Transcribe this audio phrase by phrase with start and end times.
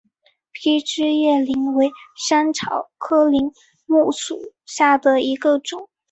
[0.51, 1.91] 披针叶柃为
[2.27, 3.53] 山茶科柃
[3.85, 5.89] 木属下的一个种。